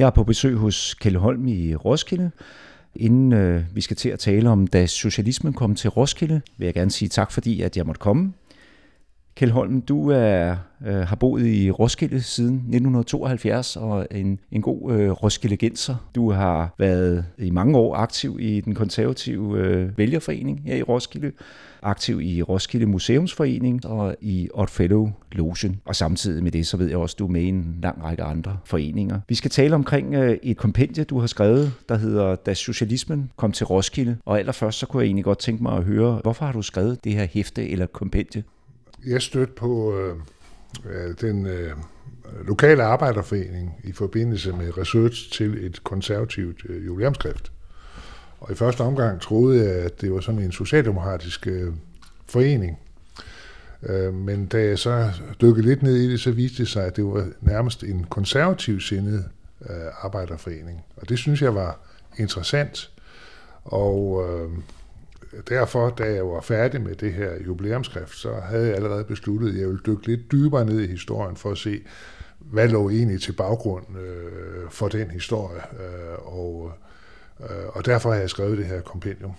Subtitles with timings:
[0.00, 2.30] Jeg er på besøg hos Kjell Holm i Roskilde.
[2.94, 6.74] Inden øh, vi skal til at tale om, da socialismen kom til Roskilde, vil jeg
[6.74, 8.32] gerne sige tak, fordi at jeg måtte komme.
[9.40, 10.56] Kjell Holm, du er,
[10.86, 15.94] øh, har boet i Roskilde siden 1972 og en, en god øh, Roskildegenser.
[16.14, 21.32] Du har været i mange år aktiv i den konservative øh, vælgerforening her i Roskilde,
[21.82, 25.80] aktiv i Roskilde Museumsforening og i Oddfellow Logen.
[25.84, 28.04] Og samtidig med det, så ved jeg også, at du er med i en lang
[28.04, 29.20] række andre foreninger.
[29.28, 33.52] Vi skal tale omkring øh, et kompendie, du har skrevet, der hedder Da Socialismen kom
[33.52, 34.16] til Roskilde.
[34.24, 37.04] Og allerførst, så kunne jeg egentlig godt tænke mig at høre, hvorfor har du skrevet
[37.04, 38.42] det her hæfte eller kompendie?
[39.06, 40.16] Jeg stødte på øh,
[40.84, 41.72] øh, den øh,
[42.44, 47.52] lokale arbejderforening i forbindelse med research til et konservativt øh, jubilæumskrift.
[48.40, 51.72] Og i første omgang troede jeg, at det var sådan en socialdemokratisk øh,
[52.26, 52.78] forening.
[53.82, 55.10] Øh, men da jeg så
[55.40, 58.80] dykkede lidt ned i det, så viste det sig, at det var nærmest en konservativ
[58.80, 59.24] sindet
[59.70, 60.84] øh, arbejderforening.
[60.96, 61.78] Og det synes jeg var
[62.18, 62.90] interessant.
[63.64, 64.50] Og øh,
[65.48, 69.58] derfor, da jeg var færdig med det her jubilæumskrift, så havde jeg allerede besluttet, at
[69.58, 71.82] jeg ville dykke lidt dybere ned i historien for at se,
[72.38, 75.60] hvad lå egentlig til baggrund øh, for den historie.
[75.80, 76.72] Øh, og,
[77.40, 79.32] øh, og derfor har jeg skrevet det her kompendium.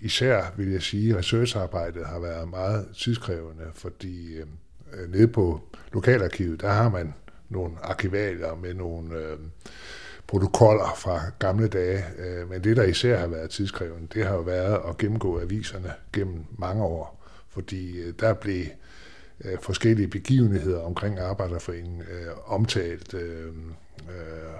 [0.00, 5.60] Især vil jeg sige, at researcharbejdet har været meget tidskrævende, fordi øh, nede på
[5.92, 7.14] lokalarkivet, der har man
[7.48, 9.38] nogle arkivalier med nogle øh,
[10.26, 12.04] protokoller fra gamle dage.
[12.18, 15.92] Øh, men det, der især har været tidskrævende, det har jo været at gennemgå aviserne
[16.12, 18.64] gennem mange år, fordi øh, der blev
[19.44, 23.14] øh, forskellige begivenheder omkring Arbejderforeningen øh, omtalt.
[23.14, 23.52] Øh, øh,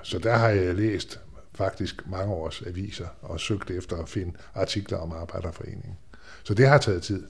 [0.03, 1.21] så der har jeg læst
[1.55, 5.97] faktisk mange års aviser og søgt efter at finde artikler om Arbejderforeningen.
[6.45, 7.27] Så det har taget tid.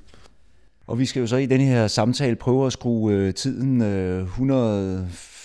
[0.87, 4.27] Og vi skal jo så i den her samtale prøve at skrue øh, tiden øh,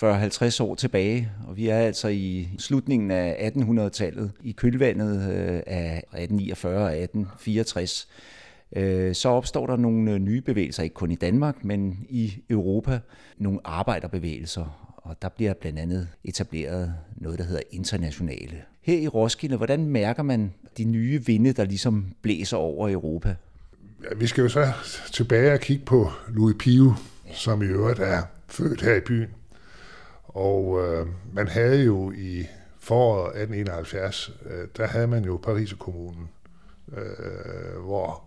[0.02, 5.96] 140-50 år tilbage, og vi er altså i slutningen af 1800-tallet, i kølvandet øh, af
[5.96, 8.08] 1849 og 1864.
[9.12, 13.00] Så opstår der nogle nye bevægelser, ikke kun i Danmark, men i Europa,
[13.38, 18.62] nogle arbejderbevægelser, og der bliver blandt andet etableret noget, der hedder internationale.
[18.82, 23.34] Her i Roskilde, hvordan mærker man de nye vinde, der ligesom blæser over Europa?
[24.02, 24.72] Ja, vi skal jo så
[25.12, 26.92] tilbage og kigge på Louis Pio,
[27.32, 29.28] som i øvrigt er født her i byen.
[30.24, 32.46] Og øh, man havde jo i
[32.78, 36.28] foråret 1871, øh, der havde man jo Paris-kommunen,
[36.96, 38.24] øh, hvor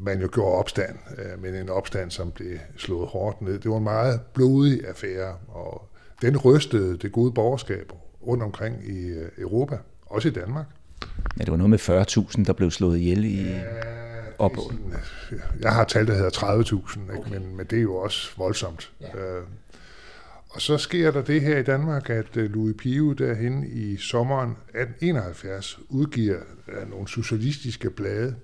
[0.00, 3.58] man jo gjorde opstand, øh, men en opstand, som blev slået hårdt ned.
[3.58, 5.88] Det var en meget blodig affære, og
[6.22, 7.92] den rystede det gode borgerskab
[8.26, 10.66] rundt omkring i øh, Europa, også i Danmark.
[11.38, 13.42] Ja, det var noget med 40.000, der blev slået ihjel i...
[13.42, 14.56] Ja, op.
[15.60, 17.30] Jeg har talt, der hedder 30.000, okay.
[17.30, 18.92] men, men det er jo også voldsomt.
[19.00, 19.18] Ja.
[19.18, 19.42] Øh,
[20.54, 24.50] og så sker der det her i Danmark, at øh, Louis Pio derhen i sommeren
[24.50, 28.34] 1871 udgiver øh, nogle socialistiske blade,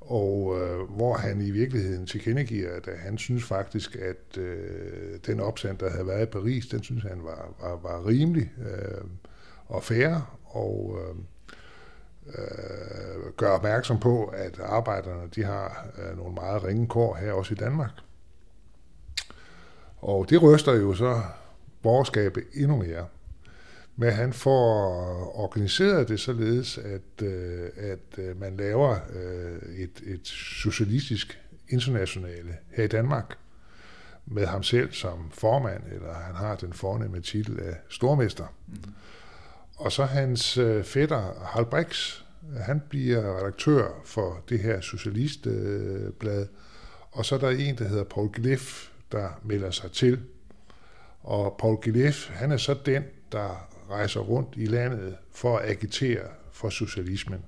[0.00, 5.78] og øh, hvor han i virkeligheden tilkendegiver, at han synes faktisk, at øh, den opsand,
[5.78, 9.04] der havde været i Paris, den synes han var, var, var rimelig øh,
[9.66, 11.16] og fair, og øh,
[12.38, 17.54] øh, gør opmærksom på, at arbejderne de har øh, nogle meget ringe kår her også
[17.54, 17.90] i Danmark.
[19.96, 21.22] Og det ryster jo så
[21.82, 23.06] borgerskabet endnu mere.
[23.96, 24.86] Men han får
[25.34, 30.28] organiseret det således, at, øh, at øh, man laver øh, et, et
[30.62, 33.36] socialistisk internationale her i Danmark,
[34.26, 38.46] med ham selv som formand, eller han har den fornemme titel af stormester.
[38.68, 38.74] Mm.
[39.80, 42.20] Og så hans øh, fætter Harald Brix,
[42.56, 46.46] han bliver redaktør for det her socialistblad,
[47.12, 50.20] og så er der en, der hedder Paul Gleff, der melder sig til.
[51.22, 56.22] Og Paul Gleff, han er så den, der rejser rundt i landet for at agitere
[56.52, 57.44] for socialismen.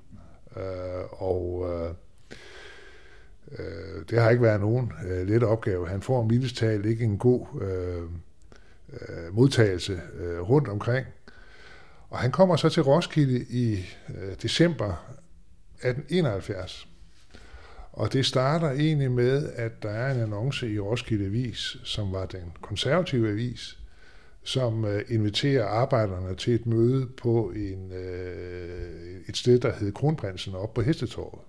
[0.57, 1.95] Øh, og øh,
[3.59, 5.89] øh, det har ikke været nogen øh, let opgave.
[5.89, 8.03] Han får mildest talt ikke en god øh,
[8.93, 11.07] øh modtagelse øh, rundt omkring.
[12.13, 15.17] Og han kommer så til Roskilde i øh, december
[15.75, 16.89] 1871.
[17.93, 22.27] Og det starter egentlig med, at der er en annonce i Roskilde Avis, som var
[22.27, 23.79] den konservative avis,
[24.45, 30.55] som øh, inviterer arbejderne til et møde på en, øh, et sted, der hed Kronprinsen
[30.55, 31.41] op på Hestetorvet.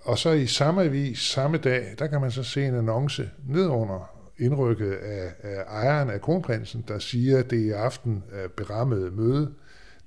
[0.00, 4.11] Og så i samme avis, samme dag, der kan man så se en annonce nedunder
[4.38, 9.54] indrykket af, af ejeren af Kronprinsen, der siger, at det i aften øh, berammede møde,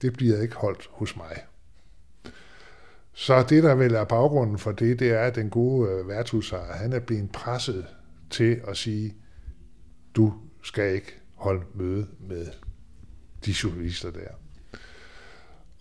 [0.01, 1.43] det bliver ikke holdt hos mig.
[3.13, 6.73] Så det, der vel er baggrunden for det, det er, at den gode øh, værtshusejer,
[6.73, 7.85] han er blevet presset
[8.29, 9.15] til at sige,
[10.15, 10.33] du
[10.63, 12.47] skal ikke holde møde med
[13.45, 14.44] de journalister der.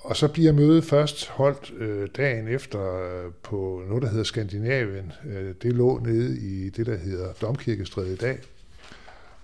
[0.04, 5.12] Og så bliver mødet først holdt øh, dagen efter øh, på noget, der hedder Skandinavien.
[5.26, 8.38] Øh, det lå nede i det, der hedder Domkirkestræde i dag.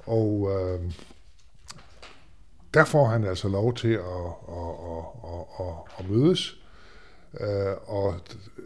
[0.07, 0.93] Og øh,
[2.75, 4.01] der får han altså lov til at,
[4.49, 6.57] at, at, at, at, at mødes.
[7.41, 8.15] Øh, og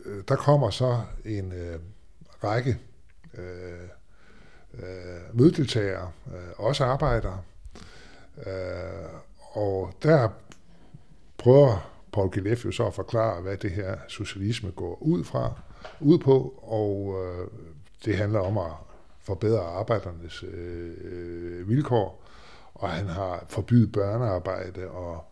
[0.05, 1.79] øh, der kommer så en øh,
[2.45, 2.79] række
[3.39, 3.89] øh,
[4.75, 7.41] øh, mødedeltagere, øh, også arbejdere.
[8.47, 9.09] Øh,
[9.53, 10.29] og der
[11.45, 15.61] prøver Paul Gilef jo så at forklare, hvad det her socialisme går ud fra,
[16.01, 17.49] ud på, og øh,
[18.05, 18.73] det handler om at
[19.21, 22.25] forbedre arbejdernes øh, øh, vilkår,
[22.75, 25.25] og han har forbydet børnearbejde, og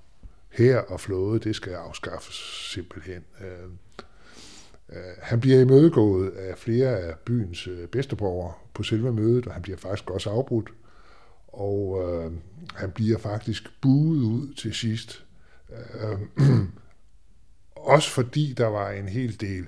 [0.50, 3.24] her og flåde, det skal afskaffes simpelthen.
[3.40, 3.68] Øh,
[4.88, 9.62] øh, han bliver imødegået af flere af byens øh, bedsteborgere på selve mødet, og han
[9.62, 10.72] bliver faktisk også afbrudt,
[11.48, 12.32] og øh,
[12.74, 15.24] han bliver faktisk buet ud til sidst
[15.94, 16.18] Øh,
[17.94, 19.66] også fordi der var en hel del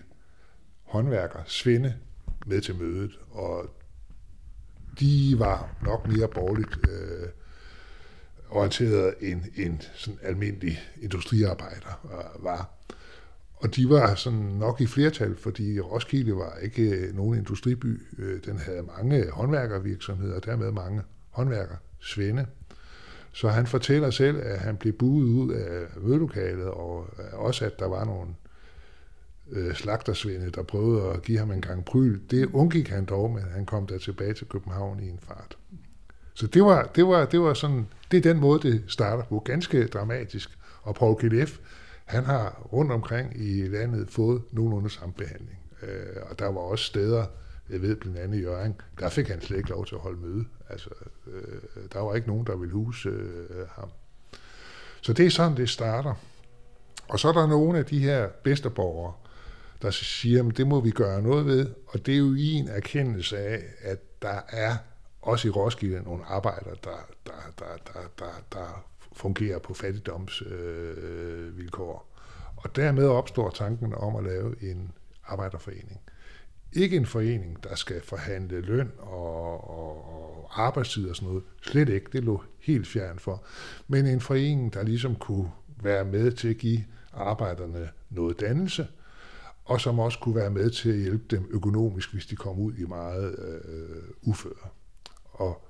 [0.82, 1.94] håndværkere, svinde,
[2.46, 3.76] med til mødet, og
[5.00, 7.28] de var nok mere borgerligt øh,
[8.50, 12.70] orienteret end en sådan almindelig industriarbejder øh, var.
[13.54, 18.02] Og de var sådan nok i flertal, fordi Roskilde var ikke øh, nogen industriby.
[18.18, 22.46] Øh, den havde mange håndværkervirksomheder, og dermed mange håndværker, svende.
[23.34, 27.88] Så han fortæller selv, at han blev buet ud af mødelokalet, og også at der
[27.88, 28.34] var nogle
[29.52, 32.20] øh, slagtersvinde, der prøvede at give ham en gang pryl.
[32.30, 35.58] Det undgik han dog, men han kom der tilbage til København i en fart.
[36.34, 39.38] Så det var, det var, det var sådan, det er den måde, det starter på.
[39.38, 40.58] Ganske dramatisk.
[40.82, 41.58] Og Paul Gilef,
[42.04, 45.58] han har rundt omkring i landet fået nogenlunde samme behandling.
[45.82, 47.26] Øh, og der var også steder,
[47.70, 50.20] jeg ved blandt andet i Jørgen, der fik han slet ikke lov til at holde
[50.20, 50.44] møde.
[50.68, 50.90] Altså,
[51.26, 51.58] øh,
[51.92, 53.90] der var ikke nogen, der ville huse øh, ham.
[55.00, 56.14] Så det er sådan, det starter.
[57.08, 59.12] Og så er der nogle af de her bedsteborgere,
[59.82, 62.68] der siger, at det må vi gøre noget ved, og det er jo i en
[62.68, 64.76] erkendelse af, at der er
[65.22, 71.94] også i Roskilde nogle arbejdere, der, der, der, der, der, der fungerer på fattigdomsvilkår.
[71.94, 72.00] Øh,
[72.56, 74.92] og dermed opstår tanken om at lave en
[75.24, 76.00] arbejderforening.
[76.74, 81.44] Ikke en forening, der skal forhandle løn og, og, og arbejdstid og sådan noget.
[81.62, 83.44] Slet ikke, det lå helt fjern for.
[83.88, 85.50] Men en forening, der ligesom kunne
[85.82, 88.88] være med til at give arbejderne noget dannelse,
[89.64, 92.74] og som også kunne være med til at hjælpe dem økonomisk, hvis de kom ud
[92.74, 94.68] i meget øh, uføre.
[95.24, 95.66] Og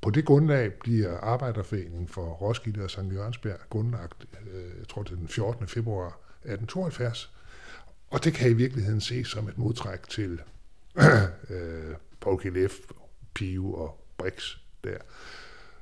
[0.00, 2.98] på det grundlag bliver Arbejderforeningen for Roskilde og St.
[3.12, 5.66] Jørgensberg grundlagt, øh, jeg tror det er den 14.
[5.66, 7.35] februar 1872,
[8.10, 10.40] og det kan i virkeligheden ses som et modtræk til
[11.50, 12.72] øh, Paul Gillef,
[13.34, 14.98] Pio og Brix der.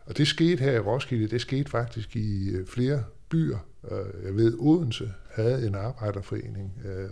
[0.06, 3.59] Og det skete her i Roskilde, det skete faktisk i øh, flere byer.
[3.91, 7.11] Øh, jeg ved, Odense havde en arbejderforening, øh,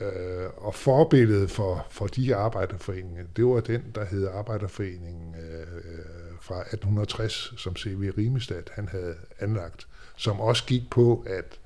[0.00, 5.98] øh, og forbilledet for, for de arbejderforeninger, det var den, der hed Arbejderforeningen øh, øh
[6.40, 8.12] fra 1860, som C.V.
[8.18, 9.86] Rimestad han havde anlagt,
[10.16, 11.58] som også gik på, at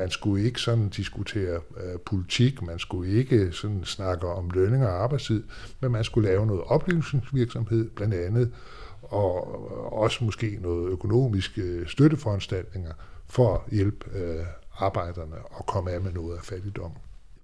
[0.00, 5.02] man skulle ikke sådan diskutere øh, politik, man skulle ikke sådan snakke om lønninger og
[5.02, 5.42] arbejdstid,
[5.80, 8.52] men man skulle lave noget oplysningsvirksomhed blandt andet,
[9.02, 9.32] og
[9.92, 12.92] også måske noget økonomiske øh, støtteforanstaltninger
[13.28, 14.44] for at hjælpe øh,
[14.78, 16.92] arbejderne at komme af med noget af fattigdom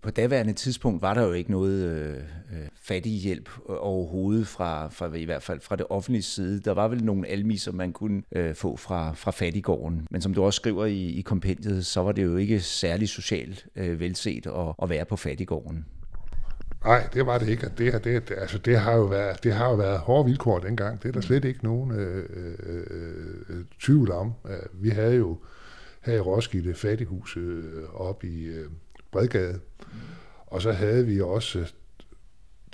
[0.06, 5.14] på daværende tidspunkt var der jo ikke noget øh, øh fattig hjælp overhovedet fra, fra,
[5.14, 6.60] i hvert fald fra det offentlige side.
[6.60, 10.06] Der var vel nogle almiser, man kunne øh, få fra, fra fattigården.
[10.10, 13.66] Men som du også skriver i, i kompendiet, så var det jo ikke særlig socialt
[13.76, 15.86] øh, velset at, at være på fattigården.
[16.84, 17.68] Nej, det var det ikke.
[17.78, 21.02] Det, her, det, altså, det, har jo været, det har jo været hårde vilkår dengang.
[21.02, 22.84] Det er der slet ikke nogen øh, øh,
[23.48, 24.32] øh, tvivl om.
[24.72, 25.38] Vi havde jo
[26.00, 28.66] her i Roskilde fattighuset øh, op i øh,
[29.16, 29.60] Bredgade,
[30.46, 31.72] og så havde vi også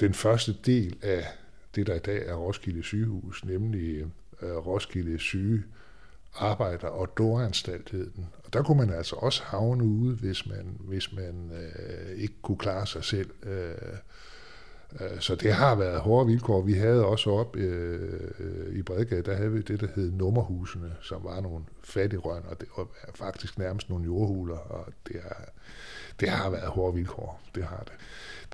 [0.01, 1.27] den første del af
[1.75, 4.05] det, der i dag er Roskilde sygehus, nemlig
[4.43, 5.63] øh, Roskilde syge
[6.35, 8.05] arbejder og dåranstaltheden.
[8.05, 8.29] hed den.
[8.45, 12.59] Og der kunne man altså også havne ude, hvis man, hvis man øh, ikke kunne
[12.59, 13.31] klare sig selv.
[13.43, 13.75] Øh,
[15.01, 16.63] øh, så det har været hårde vilkår.
[16.63, 21.25] Vi havde også op øh, i Bredgade, der havde vi det, der hed nummerhusene, som
[21.25, 25.45] var nogle fattigrøn, og det var faktisk nærmest nogle jordhuler, og det er,
[26.21, 27.41] det har været hårde vilkår.
[27.55, 27.93] Det har det.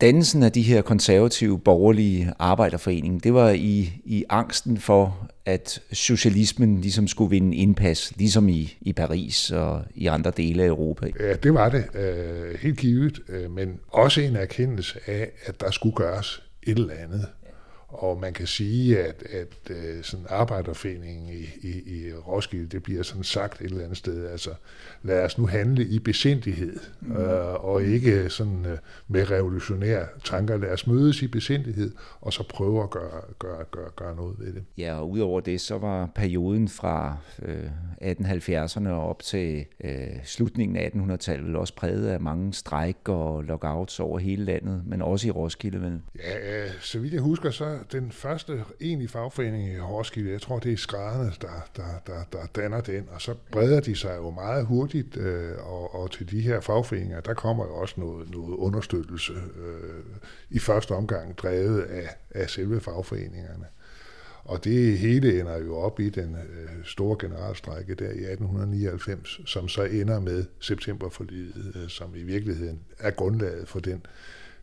[0.01, 6.81] Dannelsen af de her konservative borgerlige arbejderforeninger, det var i, i angsten for, at socialismen
[6.81, 11.11] ligesom skulle vinde indpas, ligesom i, i Paris og i andre dele af Europa.
[11.21, 11.85] Ja, det var det.
[11.95, 13.21] Øh, helt givet.
[13.29, 17.27] Øh, men også en erkendelse af, at der skulle gøres et eller andet.
[17.89, 23.03] Og man kan sige, at, at øh, sådan arbejderforeningen i, i, i Roskilde, det bliver
[23.03, 24.51] sådan sagt et eller andet sted, altså
[25.03, 27.17] lad os nu handle i besindighed, mm.
[27.17, 28.79] øh, og ikke sådan øh,
[29.09, 30.57] med revolutionære tanker.
[30.57, 34.53] Lad os mødes i besindighed, og så prøve at gøre, gøre, gøre, gøre noget ved
[34.53, 34.65] det.
[34.79, 37.71] Ja, og udover det, så var perioden fra øh,
[38.03, 44.19] 1870'erne op til øh, slutningen af 1800-tallet også præget af mange strejker og lockouts over
[44.19, 46.01] hele landet, men også i Roskilde, vel?
[46.19, 50.59] Ja, øh, så vidt jeg husker, så den første egentlige fagforening i Roskilde, jeg tror,
[50.59, 54.31] det er skrædderne, der, der, der, der danner den, og så breder de sig jo
[54.31, 58.57] meget hurtigt, øh, og, og til de her fagforeninger, der kommer jo også noget, noget
[58.57, 60.05] understøttelse øh,
[60.51, 63.67] i første omgang drevet af, af selve fagforeningerne.
[64.45, 69.69] Og det hele ender jo op i den øh, store generalstrække der i 1899, som
[69.69, 74.03] så ender med septemberforliget, øh, som i virkeligheden er grundlaget for den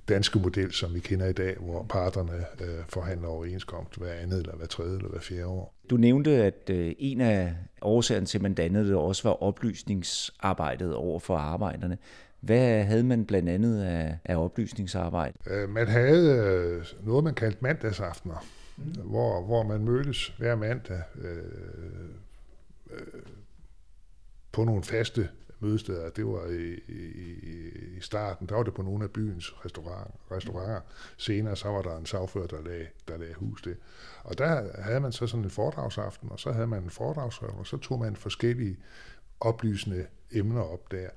[0.10, 4.56] danske model, som vi kender i dag, hvor parterne øh, forhandler overenskomst hver andet eller
[4.56, 5.76] hver tredje eller hver fjerde år.
[5.90, 10.96] Du nævnte, at øh, en af årsagerne til, at man dannede det, også var oplysningsarbejdet
[10.96, 11.98] over for arbejderne.
[12.40, 15.38] Hvad havde man blandt andet af, af oplysningsarbejde?
[15.48, 18.46] Øh, man havde øh, noget, man kaldte mandagsaftener,
[18.78, 18.84] mm.
[19.04, 21.38] hvor, hvor man mødtes hver mandag øh,
[22.92, 23.22] øh,
[24.52, 25.30] på nogle faste
[25.66, 26.10] mødesteder.
[26.10, 30.14] Det var i, i, i starten, der var det på nogle af byens restauranter.
[30.32, 30.82] restauranter.
[31.18, 33.78] Senere så var der en sagfører, der lagde, der lagde hus det.
[34.24, 37.68] Og der havde man så sådan en foredragsaften, og så havde man en foredragsaften, og
[37.68, 38.78] så tog man forskellige
[39.40, 41.10] oplysende emner op der.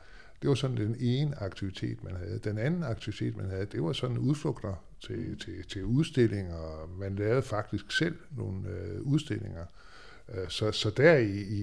[0.42, 2.38] Det var sådan den ene aktivitet, man havde.
[2.38, 6.86] Den anden aktivitet, man havde, det var sådan udflugter til, til, til udstillinger.
[6.98, 9.64] Man lavede faktisk selv nogle øh, udstillinger.
[10.34, 11.60] Øh, så, så der i, i,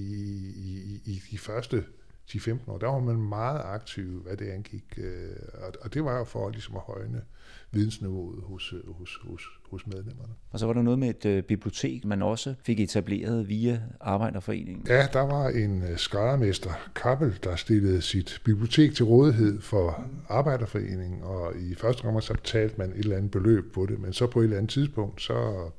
[0.56, 1.86] i, i de første
[2.32, 4.84] 10-15 år, der var man meget aktiv, hvad det angik.
[4.98, 5.36] Øh,
[5.82, 7.22] og det var jo for ligesom at højne
[7.72, 9.42] vidensniveauet hos, øh, hos, hos,
[9.72, 10.34] hos medlemmerne.
[10.52, 14.88] Og så var der noget med et øh, bibliotek, man også fik etableret via Arbejderforeningen.
[14.88, 21.54] Ja, der var en skræddermester, Kappel, der stillede sit bibliotek til rådighed for Arbejderforeningen, og
[21.60, 24.40] i første gang så betalte man et eller andet beløb på det, men så på
[24.40, 25.70] et eller andet tidspunkt, så,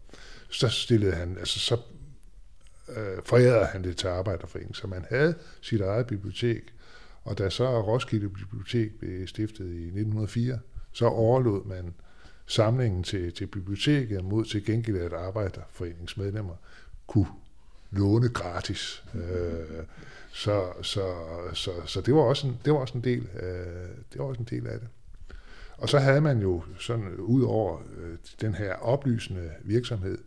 [0.51, 1.77] så stillede han, altså så
[2.89, 4.75] øh, forærede han det til Arbejderforeningen.
[4.75, 6.75] Så man havde sit eget bibliotek,
[7.25, 10.59] og da så Roskilde Bibliotek blev stiftet i 1904,
[10.93, 11.95] så overlod man
[12.47, 16.55] samlingen til, til biblioteket mod til gengæld at Arbejderforeningsmedlemmer
[17.07, 17.27] kunne
[17.91, 19.05] låne gratis.
[19.15, 19.85] Øh,
[20.33, 21.15] så, så,
[21.53, 24.41] så, så det var også en, det var også en del, øh, det var også
[24.41, 24.89] en del af det.
[25.79, 30.19] Og så havde man jo sådan ud over øh, den her oplysende virksomhed,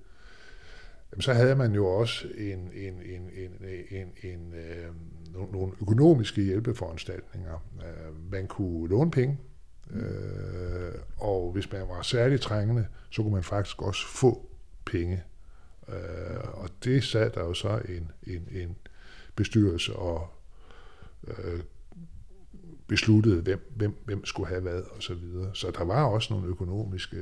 [1.12, 3.51] jamen, så havde man jo også en, en, en, en,
[3.92, 4.94] en, en, øh,
[5.54, 7.66] nogle økonomiske hjælpeforanstaltninger.
[7.82, 9.38] Øh, man kunne låne penge,
[9.92, 14.50] øh, og hvis man var særligt trængende, så kunne man faktisk også få
[14.86, 15.24] penge.
[15.88, 18.75] Øh, og det sad der jo så en, en, en
[19.36, 20.30] bestyrelse og
[21.28, 21.60] øh,
[22.89, 25.50] besluttede, hvem, hvem, hvem skulle have hvad og så videre.
[25.53, 27.17] Så der var også nogle økonomiske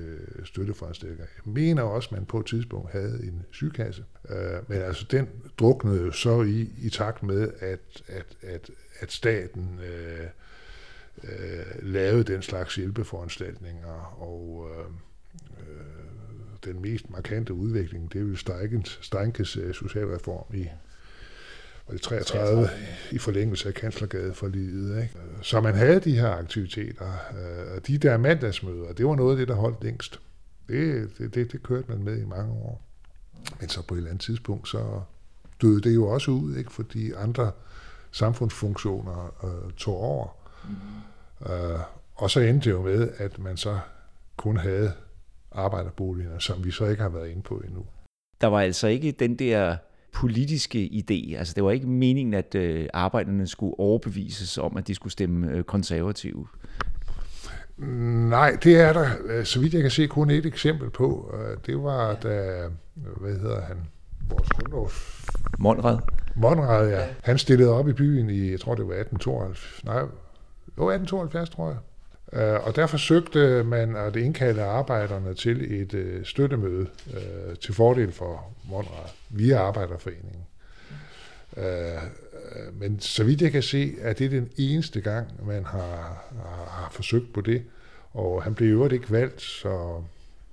[0.45, 1.19] øh.
[1.45, 4.03] Jeg mener også, at man på et tidspunkt havde en sygekasse.
[4.29, 5.27] Øh, men altså, den
[5.59, 8.69] druknede jo så i, i takt med, at, at, at,
[8.99, 10.27] at staten øh,
[11.23, 14.85] øh, lavede den slags hjælpeforanstaltninger, og øh,
[15.59, 16.07] øh
[16.65, 18.35] den mest markante udvikling, det er jo
[19.01, 20.67] Steinkes øh, socialreform i
[21.87, 22.69] og det 33
[23.11, 25.01] i forlængelse af Kanslergade for livet.
[25.01, 25.13] Ikke?
[25.41, 29.37] Så man havde de her aktiviteter, øh, og de der mandagsmøder, det var noget af
[29.37, 30.19] det, der holdt længst.
[30.67, 32.81] Det, det, det, det kørte man med i mange år.
[33.59, 35.01] Men så på et eller andet tidspunkt, så
[35.61, 36.73] døde det jo også ud, ikke?
[36.73, 37.51] fordi andre
[38.11, 40.27] samfundsfunktioner øh, tog over.
[40.63, 41.51] Mm.
[41.53, 41.79] Øh,
[42.15, 43.79] og så endte det jo med, at man så
[44.37, 44.93] kun havde
[45.51, 47.85] arbejderboligerne, som vi så ikke har været inde på endnu.
[48.41, 49.77] Der var altså ikke den der
[50.21, 51.37] politiske idé.
[51.37, 55.51] Altså det var ikke meningen, at øh, arbejderne skulle overbevises om, at de skulle stemme
[55.51, 56.47] øh, konservative.
[58.29, 61.35] Nej, det er der, øh, så vidt jeg kan se, kun et eksempel på.
[61.39, 62.63] Øh, det var da,
[62.95, 63.77] hvad hedder han,
[64.29, 65.25] vores grundlovs...
[65.59, 65.97] Monrad.
[66.35, 67.05] Monrad, ja.
[67.23, 69.95] Han stillede op i byen i, jeg tror det var 1872, nej,
[70.77, 71.77] jo 1872, tror jeg.
[72.33, 78.11] Øh, og der forsøgte man at indkalde arbejderne til et øh, støttemøde øh, til fordel
[78.11, 80.45] for Monrad via Arbejderforeningen.
[81.57, 82.01] Øh,
[82.73, 86.89] men så vidt jeg kan se, er det den eneste gang, man har, har, har
[86.91, 87.63] forsøgt på det.
[88.13, 90.03] Og han blev jo ikke valgt, så,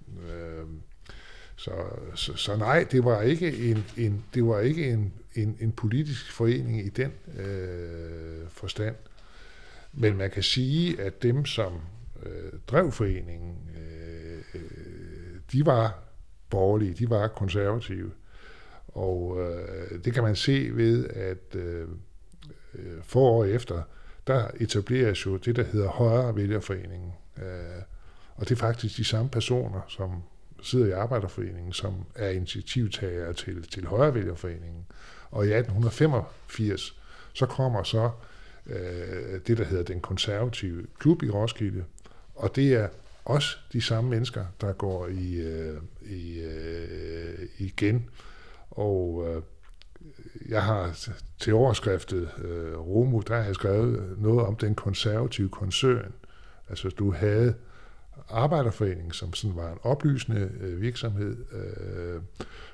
[0.08, 0.64] øh,
[1.56, 1.70] så,
[2.14, 6.32] så, så nej, det var ikke en, en, det var ikke en, en, en politisk
[6.32, 8.94] forening i den øh, forstand.
[9.96, 11.72] Men man kan sige, at dem, som
[12.22, 14.60] øh, drev foreningen, øh, øh,
[15.52, 15.98] de var
[16.50, 18.10] borgerlige, de var konservative.
[18.88, 21.88] Og øh, det kan man se ved, at øh,
[22.74, 23.82] øh få år efter,
[24.26, 27.12] der etableres jo det, der hedder Højre Vælgerforeningen.
[27.38, 27.82] Øh,
[28.36, 30.22] og det er faktisk de samme personer, som
[30.62, 34.86] sidder i Arbejderforeningen, som er initiativtagere til, til Højrevælgerforeningen.
[35.30, 37.00] Og i 1885,
[37.32, 38.10] så kommer så
[38.66, 41.84] øh, det, der hedder den konservative klub i Roskilde,
[42.34, 42.88] og det er
[43.24, 48.10] også de samme mennesker, der går i, øh, i øh, igen.
[48.70, 49.42] Og øh,
[50.48, 56.12] jeg har til overskriftet øh, Romo, der har jeg skrevet noget om den konservative koncern.
[56.68, 57.54] Altså du havde
[58.30, 61.36] Arbejderforening, som sådan var en oplysende øh, virksomhed.
[61.52, 62.20] Øh,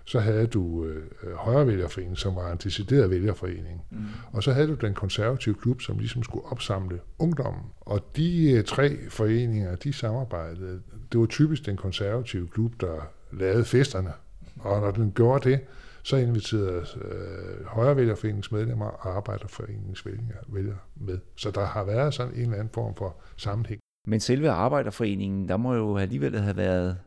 [0.04, 1.02] så havde du øh,
[1.34, 3.82] Højrevælgerforeningen, som var en decideret vælgerforening.
[3.90, 3.98] Mm.
[4.32, 7.62] Og så havde du den konservative klub, som ligesom skulle opsamle ungdommen.
[7.80, 10.80] Og de øh, tre foreninger, de samarbejdede.
[11.12, 14.12] Det var typisk den konservative klub, der lavede festerne.
[14.58, 15.60] Og når den gjorde det,
[16.02, 20.06] så inviterede øh, Højrevælgerforeningens medlemmer og Arbejderforeningens
[20.48, 21.18] vælger med.
[21.36, 23.79] Så der har været sådan en eller anden form for sammenhæng.
[24.06, 26.98] Men selve Arbejderforeningen, der må jo alligevel have været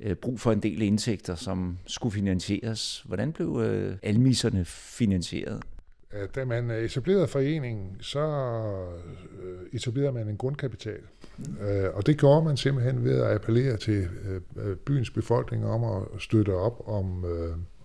[0.00, 3.04] øh, brug for en del indtægter, som skulle finansieres.
[3.06, 5.62] Hvordan blev øh, almisserne finansieret?
[6.34, 8.20] Da man etablerede foreningen, så
[9.42, 11.00] øh, etablerede man en grundkapital.
[11.94, 14.08] Og det gjorde man simpelthen ved at appellere til
[14.86, 17.24] byens befolkning om at støtte op om,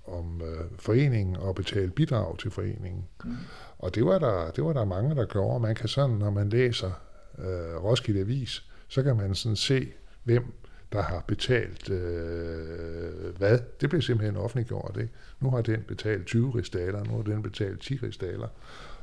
[0.08, 0.42] om
[0.80, 3.06] foreningen og betale bidrag til foreningen.
[3.25, 3.36] Mm.
[3.77, 5.60] Og det var, der, det var der mange, der gjorde.
[5.60, 6.92] Man kan sådan, når man læser
[7.38, 10.53] øh, Roskilde Avis, så kan man sådan se, hvem
[10.91, 13.60] der har betalt øh, hvad.
[13.82, 14.98] Det blev simpelthen offentliggjort.
[15.00, 15.13] Ikke?
[15.39, 18.48] Nu har den betalt 20 ristaler, nu har den betalt 10 ristaler.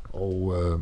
[0.05, 0.81] Og øh,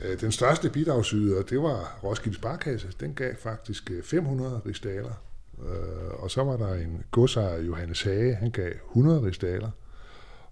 [0.00, 2.88] øh, den største bidragsyder, det var Roskilde Sparkasse.
[3.00, 5.22] Den gav faktisk øh, 500 ristaler.
[5.62, 9.70] Øh, og så var der en godsejer, Johannes Hage, han gav 100 ristaler.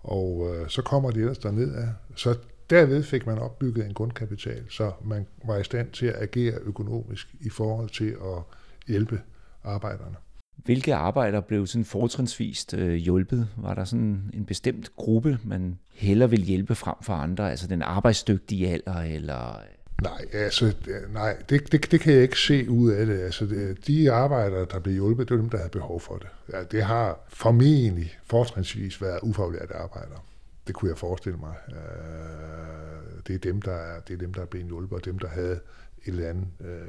[0.00, 1.88] Og øh, så kommer de ellers derned af.
[2.14, 2.36] Så
[2.70, 7.34] Derved fik man opbygget en grundkapital, så man var i stand til at agere økonomisk
[7.40, 8.42] i forhold til at
[8.86, 9.20] hjælpe
[9.64, 10.16] arbejderne.
[10.56, 13.48] Hvilke arbejdere blev sådan fortrinsvist øh, hjulpet?
[13.56, 17.82] Var der sådan en bestemt gruppe, man hellere vil hjælpe frem for andre, altså den
[17.82, 19.60] arbejdsdygtige alder, eller...
[20.02, 20.74] Nej, altså,
[21.12, 23.20] nej det, det, det kan jeg ikke se ud af det.
[23.20, 26.28] Altså, de arbejdere, der blev hjulpet, det er dem, der havde behov for det.
[26.52, 30.20] Ja, det har formentlig fortrinsvis været ufaglærte arbejdere.
[30.66, 31.54] Det kunne jeg forestille mig.
[31.68, 35.18] Øh, det er dem, der er, det er dem, der er blevet hjulpet, og dem,
[35.18, 35.60] der havde et
[36.04, 36.88] eller andet øh,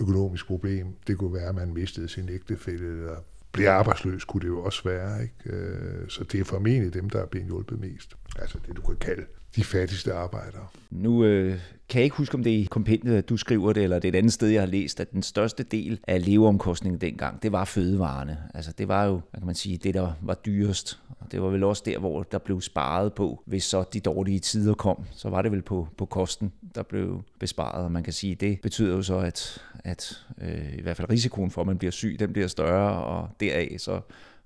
[0.00, 0.86] økonomisk problem.
[1.06, 3.16] Det kunne være, at man mistede sin ægtefælle, eller
[3.52, 5.22] blev arbejdsløs, kunne det jo også være.
[5.22, 5.56] Ikke?
[5.56, 8.16] Øh, så det er formentlig dem, der er blevet hjulpet mest.
[8.38, 10.66] Altså det, du kan kalde de fattigste arbejdere.
[10.90, 11.58] Nu øh,
[11.88, 14.08] kan jeg ikke huske, om det er i kompendiet, at du skriver det, eller det
[14.08, 17.52] er et andet sted, jeg har læst, at den største del af leveomkostningen dengang, det
[17.52, 18.38] var fødevarene.
[18.54, 21.00] Altså det var jo, hvad kan man sige, det der var dyrest.
[21.20, 24.38] Og det var vel også der, hvor der blev sparet på, hvis så de dårlige
[24.38, 25.04] tider kom.
[25.10, 27.84] Så var det vel på, på kosten, der blev besparet.
[27.84, 31.50] Og man kan sige, det betyder jo så, at, at øh, i hvert fald risikoen
[31.50, 34.00] for, at man bliver syg, den bliver større, og deraf så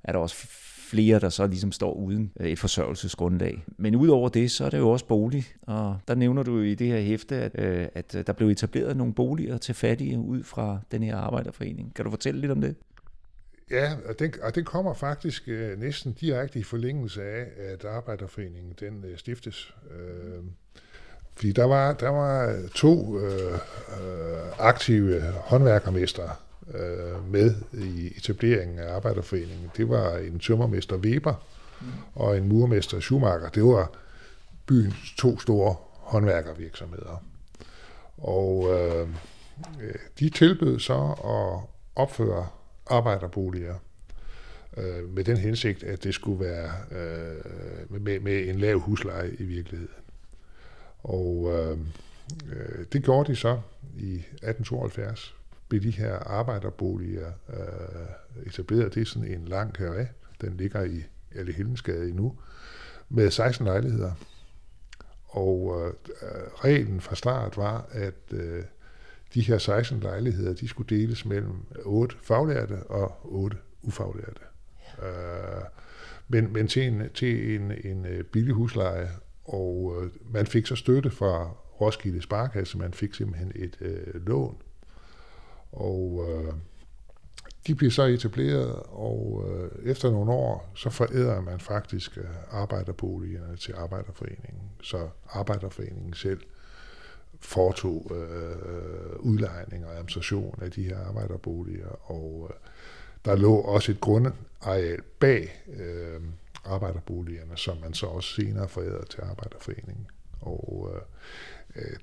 [0.05, 0.37] er der også
[0.95, 3.65] flere, der så ligesom står uden øh, et forsørgelsesgrundlag.
[3.77, 6.87] Men udover det, så er det jo også bolig, og der nævner du i det
[6.87, 10.79] her hæfte, at, øh, at øh, der blev etableret nogle boliger til fattige ud fra
[10.91, 11.95] den her arbejderforening.
[11.95, 12.75] Kan du fortælle lidt om det?
[13.71, 18.75] Ja, og den, og den kommer faktisk øh, næsten direkte i forlængelse af, at Arbejderforeningen
[18.81, 19.75] den øh, stiftes.
[19.91, 20.43] Øh,
[21.37, 23.59] fordi der var, der var to øh, øh,
[24.59, 26.31] aktive håndværkermestre,
[26.75, 29.71] øh, med i etableringen af Arbejderforeningen.
[29.77, 31.35] Det var en tømmermester Weber
[31.81, 31.87] mm.
[32.15, 33.49] og en murmester Schumacher.
[33.49, 33.91] Det var
[34.67, 37.25] byens to store håndværkervirksomheder.
[38.19, 39.09] Og øh,
[40.19, 42.47] de tilbød så at opføre
[42.87, 43.75] arbejderboliger
[44.77, 49.43] øh, med den hensigt, at det skulle være øh, med, med en lav husleje i
[49.43, 49.95] virkeligheden.
[51.03, 51.79] Og øh,
[52.53, 53.61] øh det gjorde de så
[53.97, 55.35] i 1872
[55.69, 58.95] blev de her arbejderboliger øh, etableret.
[58.95, 60.07] Det er sådan en lang karé.
[60.41, 61.03] Den ligger i
[61.35, 62.39] Alle Hildensgade nu,
[63.09, 64.13] med 16 lejligheder.
[65.25, 65.93] Og øh,
[66.55, 68.63] reglen fra start var, at øh,
[69.35, 74.41] de her 16 lejligheder, de skulle deles mellem 8 faglærte og 8 ufaglærte.
[74.99, 75.09] Ja.
[75.09, 75.63] Øh,
[76.29, 79.11] men, men til en, til en, en øh, billig husleje,
[79.45, 81.51] og øh, man fik så støtte fra
[81.81, 84.57] Roskilde Sparkasse, man fik simpelthen et øh, lån
[85.75, 86.53] og øh,
[87.67, 93.57] de bliver så etableret, og øh, efter nogle år, så foræder man faktisk øh, arbejderboligerne
[93.57, 94.71] til Arbejderforeningen.
[94.83, 96.41] Så Arbejderforeningen selv
[97.41, 102.57] foretog øh, øh, udlejning og administration af de her arbejderboliger, og øh,
[103.25, 106.21] der lå også et grundareal bag øh,
[106.65, 110.07] arbejderboligerne, som man så også senere forærede til arbejderforeningen.
[110.41, 111.01] Og øh,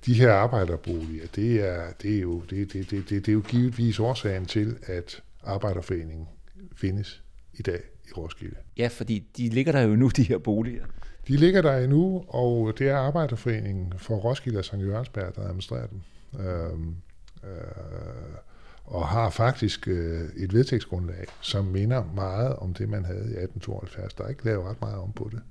[0.05, 3.43] de her arbejderboliger, det er, det, er jo, det, det, det, det, det er jo
[3.47, 6.27] givetvis årsagen til, at arbejderforeningen
[6.75, 7.79] findes i dag
[8.09, 8.55] i Roskilde.
[8.77, 10.85] Ja, fordi de ligger der jo nu, de her boliger.
[11.27, 14.73] De ligger der endnu, og det er Arbejderforeningen for Roskilde og St.
[14.73, 16.01] Jørgensberg, der administrerer dem.
[16.39, 16.95] Øhm,
[17.43, 17.49] øh,
[18.83, 24.13] og har faktisk øh, et vedtægtsgrundlag, som minder meget om det, man havde i 1872.
[24.13, 25.41] Der er ikke lavet ret meget om på det.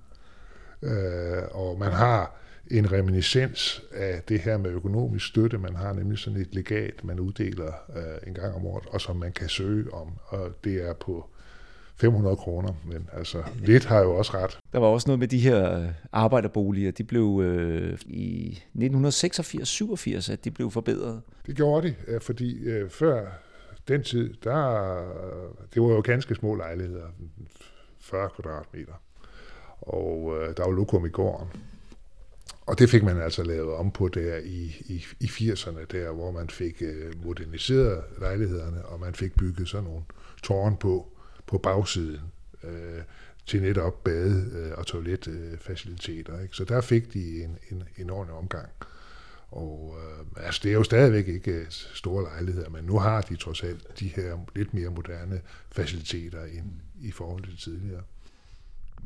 [0.83, 2.37] Øh, og man har
[2.71, 5.59] en reminiscens af det her med økonomisk støtte.
[5.59, 9.17] Man har nemlig sådan et legat, man uddeler øh, en gang om året, og som
[9.17, 10.09] man kan søge om.
[10.27, 11.31] Og det er på
[11.97, 14.59] 500 kroner, men altså lidt har jo også ret.
[14.73, 20.51] Der var også noget med de her arbejderboliger, de blev øh, i 1986-87, at de
[20.51, 21.23] blev forbedret.
[21.47, 23.27] Det gjorde de, øh, fordi øh, før
[23.89, 24.97] den tid, der,
[25.75, 27.07] det var jo ganske små lejligheder,
[28.01, 28.93] 40 kvadratmeter,
[29.81, 31.49] og øh, der var lokum i gården.
[32.67, 36.31] Og det fik man altså lavet om på der i, i, i 80'erne, der hvor
[36.31, 40.03] man fik øh, moderniseret lejlighederne, og man fik bygget sådan nogle
[40.43, 41.09] tårn på,
[41.47, 42.21] på bagsiden
[42.65, 43.03] øh,
[43.47, 46.41] til netop bade- øh, og toiletfaciliteter.
[46.41, 46.57] Ikke?
[46.57, 48.69] Så der fik de en, en, en ordentlig omgang.
[49.51, 53.37] Og øh, altså, det er jo stadigvæk ikke øh, store lejligheder, men nu har de
[53.37, 55.41] trods alt de her lidt mere moderne
[55.73, 58.03] faciliteter end i forhold til tidligere.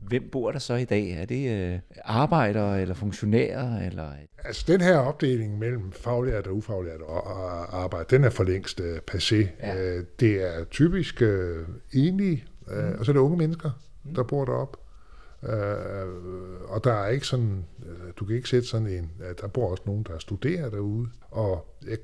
[0.02, 1.10] Hvem bor der så i dag?
[1.10, 3.86] Er det øh, arbejdere eller funktionærer?
[3.86, 4.10] Eller?
[4.44, 8.98] Altså den her opdeling mellem faglært og ufaglært og arbejde, den er for længst øh,
[9.10, 9.48] passé.
[9.62, 9.76] Ja.
[9.76, 12.98] Øh, det er typisk øh, enlige, øh, mm.
[12.98, 13.70] og så er det unge mennesker,
[14.04, 14.14] mm.
[14.14, 14.78] der bor deroppe.
[15.42, 16.06] Øh,
[16.68, 19.82] og der er ikke sådan, øh, du kan ikke sætte sådan en, der bor også
[19.86, 21.98] nogen, der studerer derude, og jeg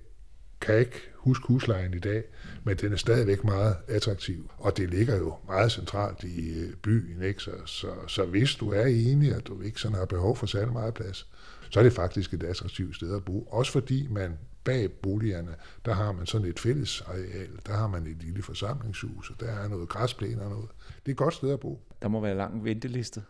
[0.61, 2.25] kan ikke huske huslejen i dag,
[2.65, 4.51] men den er stadigvæk meget attraktiv.
[4.59, 7.43] Og det ligger jo meget centralt i øh, byen, ikke?
[7.43, 10.73] Så, så, så hvis du er enig, at du ikke sådan har behov for særlig
[10.73, 11.27] meget plads,
[11.71, 13.43] så er det faktisk et attraktivt sted at bo.
[13.43, 18.07] Også fordi man bag boligerne, der har man sådan et fælles areal, der har man
[18.07, 20.69] et lille forsamlingshus, og der er noget græsplæne og noget.
[20.89, 21.81] Det er et godt sted at bo.
[22.03, 23.23] Der må være lang venteliste.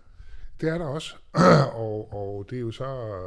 [0.60, 1.14] Det er der også,
[1.74, 3.18] og, og det er jo så,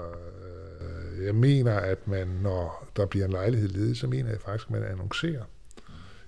[0.82, 4.68] øh, jeg mener, at man, når der bliver en lejlighed ledet, så mener jeg faktisk,
[4.68, 5.44] at man annoncerer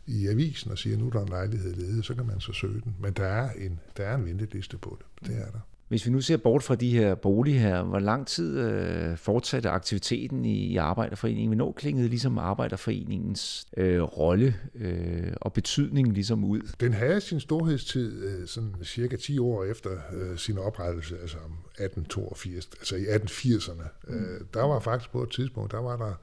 [0.05, 2.53] i avisen og siger, at nu er der en lejlighed ledet, så kan man så
[2.53, 2.95] søge den.
[2.99, 5.27] Men der er en, der er en venteliste på det.
[5.27, 5.59] Det er der.
[5.87, 9.69] Hvis vi nu ser bort fra de her boliger her, hvor lang tid øh, fortsatte
[9.69, 11.47] aktiviteten i Arbejderforeningen?
[11.47, 16.61] Hvornår klingede ligesom Arbejderforeningens øh, rolle øh, og betydning ligesom ud?
[16.79, 22.69] Den havde sin storhedstid øh, sådan cirka 10 år efter øh, sin oprettelse, altså 1882,
[22.79, 23.83] altså i 1880'erne.
[24.07, 24.15] Mm.
[24.15, 26.13] Øh, der var faktisk på et tidspunkt, der var der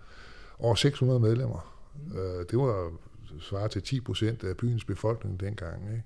[0.58, 1.74] over 600 medlemmer.
[2.06, 2.18] Mm.
[2.18, 2.92] Øh, det var
[3.40, 5.90] svaret til 10 procent af byens befolkning dengang.
[5.90, 6.04] Ikke?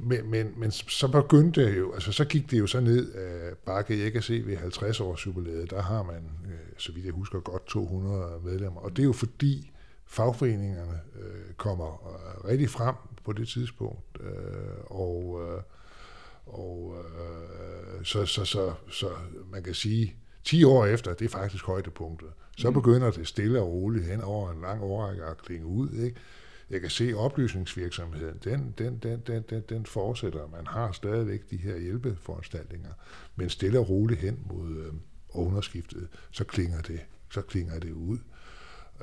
[0.00, 3.56] Men, men, men så begyndte det jo, altså så gik det jo så ned af
[3.66, 7.12] bakke, jeg kan se ved 50 års jubilæet, der har man, øh, så vidt jeg
[7.12, 8.80] husker, godt 200 medlemmer.
[8.80, 9.72] Og det er jo fordi
[10.06, 14.30] fagforeningerne øh, kommer øh, rigtig frem på det tidspunkt, øh,
[14.84, 15.62] og, øh,
[16.46, 19.08] og øh, så, så, så, så
[19.50, 22.74] man kan sige, 10 år efter, det er faktisk højdepunktet, så mm.
[22.74, 26.20] begynder det stille og roligt hen over en lang årrække at klinge ud, ikke?
[26.70, 30.46] Jeg kan se, at oplysningsvirksomheden, den, den, den, den, den, den fortsætter.
[30.46, 32.90] Man har stadigvæk de her hjælpeforanstaltninger,
[33.36, 34.92] men stille og roligt hen mod øh,
[35.28, 37.00] underskiftet, så klinger det,
[37.30, 38.18] så klinger det ud.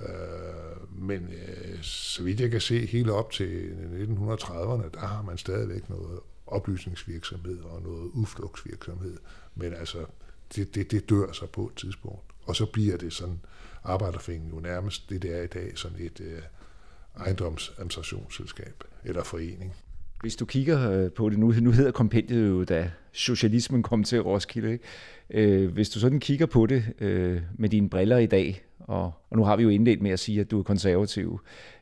[0.02, 3.70] Øh, men øh, så vidt jeg kan se, helt op til
[4.10, 9.18] 1930'erne, der har man stadigvæk noget oplysningsvirksomhed og noget udflugtsvirksomhed.
[9.56, 10.06] Men altså,
[10.56, 12.32] det, det, det dør så på et tidspunkt.
[12.44, 13.40] Og så bliver det sådan,
[13.84, 16.42] arbejderfingen jo nærmest det, der er i dag, sådan et, øh,
[17.20, 19.74] ejendomsadministrationsselskab eller forening.
[20.22, 24.22] Hvis du kigger øh, på det nu, nu hedder kompendiet jo, da socialismen kom til
[24.22, 24.72] Roskilde.
[24.72, 24.84] Ikke?
[25.30, 29.38] Øh, hvis du sådan kigger på det øh, med dine briller i dag, og, og
[29.38, 31.40] nu har vi jo indledt med at sige, at du er konservativ.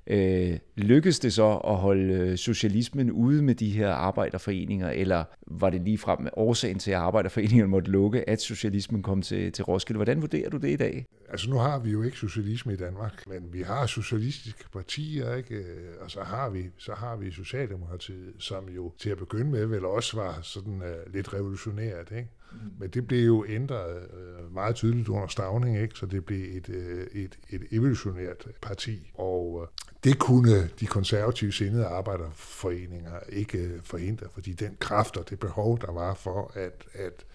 [0.08, 5.82] Øh, lykkedes det så at holde socialismen ude med de her arbejderforeninger, eller var det
[5.82, 9.98] lige frem med årsagen til, at arbejderforeningerne måtte lukke, at socialismen kom til, til Roskilde?
[9.98, 11.06] Hvordan vurderer du det i dag?
[11.30, 15.64] Altså nu har vi jo ikke socialisme i Danmark, men vi har socialistiske partier, ikke?
[16.02, 19.86] og så har vi, så har vi Socialdemokratiet, som jo til at begynde med vel
[19.86, 22.12] også var sådan uh, lidt revolutionært.
[22.12, 22.30] Ikke?
[22.52, 22.58] Mm.
[22.80, 25.96] Men det blev jo ændret uh, meget tydeligt under Stavning, ikke?
[25.96, 29.12] så det blev et, uh, et, et evolutionært parti.
[29.14, 29.68] Og uh,
[30.04, 35.92] det kunne de konservative sindede arbejderforeninger ikke forhindre, fordi den kraft og det behov, der
[35.92, 37.26] var for at, at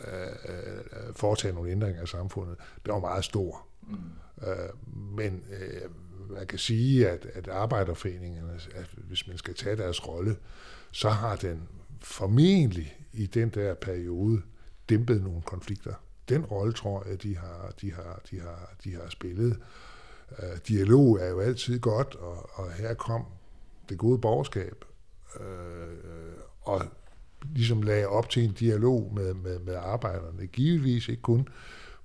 [0.00, 3.66] uh, foretage nogle ændringer af samfundet, det var meget stor.
[3.82, 3.96] Mm.
[5.16, 5.44] Men
[6.30, 10.36] man kan sige, at, at arbejderforeningerne, at hvis man skal tage deres rolle,
[10.92, 11.68] så har den
[12.00, 14.42] formentlig i den der periode
[14.88, 15.94] dæmpet nogle konflikter.
[16.28, 19.58] Den rolle tror jeg, de har, de har, de har, de har spillet.
[20.30, 23.24] Uh, dialog er jo altid godt, og, og her kom
[23.88, 24.84] det gode borgerskab,
[25.36, 25.42] uh,
[26.62, 26.82] og
[27.54, 30.46] ligesom lagde op til en dialog med, med, med arbejderne.
[30.46, 31.48] Givetvis ikke kun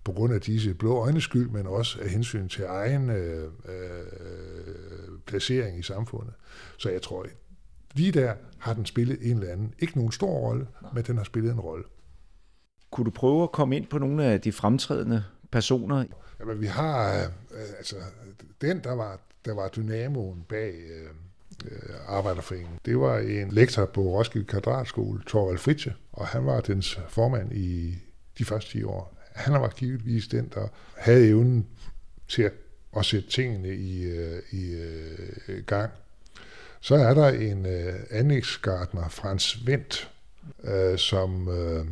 [0.03, 4.08] på grund af disse blå øjnes skyld, men også af hensyn til egen øh, øh,
[5.25, 6.34] placering i samfundet.
[6.77, 7.25] Så jeg tror,
[7.93, 11.23] lige der har den spillet en eller anden, ikke nogen stor rolle, men den har
[11.23, 11.84] spillet en rolle.
[12.91, 16.06] Kunne du prøve at komme ind på nogle af de fremtrædende personer?
[16.39, 17.28] Jamen, vi har, øh,
[17.78, 17.95] altså,
[18.62, 21.10] den, der var, der var dynamoen bag øh,
[21.65, 26.99] øh Arbejderforeningen, det var en lektor på Roskilde Kvadratskole, Torvald Fritze, og han var dens
[27.10, 27.97] formand i
[28.38, 29.13] de første 10 år.
[29.36, 31.67] Han var givetvis den, der havde evnen
[32.28, 32.52] til
[32.97, 35.91] at sætte tingene i, øh, i øh, gang.
[36.82, 40.12] Så er der en øh, anlægsgardner, Frans Vendt,
[40.63, 41.86] øh, som øh,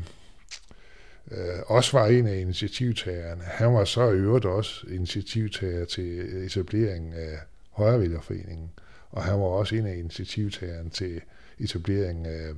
[1.32, 3.44] øh, også var en af initiativtagerne.
[3.44, 7.38] Han var så i øvrigt også initiativtager til etableringen af
[7.70, 8.70] Højrevælgerforeningen,
[9.10, 11.22] og han var også en af initiativtagerne til
[11.60, 12.50] etableringen af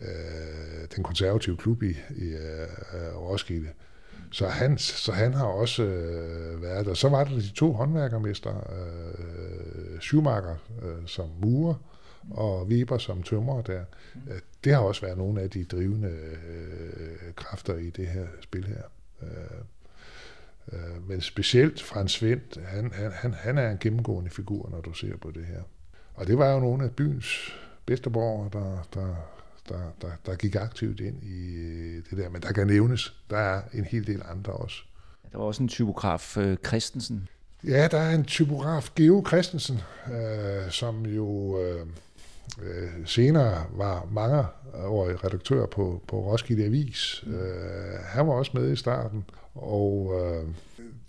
[0.00, 3.68] øh, den konservative klub i, i øh, Roskilde.
[4.30, 6.94] Så han, så han har også øh, været der.
[6.94, 11.74] Så var der de to håndværkermester, øh, Schumacher øh, som murer,
[12.30, 13.84] og Weber som tømrer der.
[14.28, 18.64] Øh, det har også været nogle af de drivende øh, kræfter i det her spil
[18.66, 18.82] her.
[19.22, 19.28] Øh,
[20.72, 24.92] øh, men specielt Frans Vendt, han, han, han, han er en gennemgående figur, når du
[24.92, 25.62] ser på det her.
[26.14, 27.52] Og det var jo nogle af byens
[27.86, 29.14] bedste borgere, der, der,
[29.68, 32.28] der, der, der gik aktivt ind i øh, det der.
[32.28, 34.82] Men der kan nævnes, der er en hel del andre også.
[35.32, 37.28] Der var også en typograf, øh, Christensen.
[37.64, 39.80] Ja, der er en typograf, Geo Christensen,
[40.12, 41.86] øh, som jo øh,
[42.62, 47.24] øh, senere var mange år redaktør på, på Roskilde Avis.
[47.26, 47.34] Mm.
[47.34, 49.24] Øh, han var også med i starten,
[49.54, 50.48] og øh,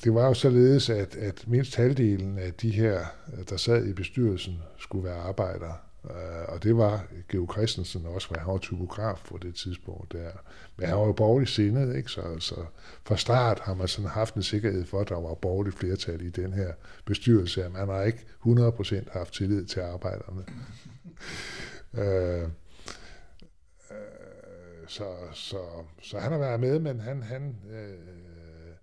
[0.03, 2.99] det var jo således, at, at mindst halvdelen af de her,
[3.49, 5.75] der sad i bestyrelsen, skulle være arbejdere.
[6.09, 10.29] Øh, og det var Geo Christensen også, for han var typograf på det tidspunkt der.
[10.77, 12.09] Men han var jo borgerligt sindet, ikke?
[12.09, 12.55] Så, så
[13.03, 16.29] fra start har man sådan haft en sikkerhed for, at der var borgerligt flertal i
[16.29, 16.73] den her
[17.05, 17.69] bestyrelse.
[17.69, 20.43] Man har ikke 100% haft tillid til arbejderne
[21.93, 22.47] øh, øh,
[24.87, 25.57] så, så,
[26.01, 28.75] så han har været med, men han, han øh,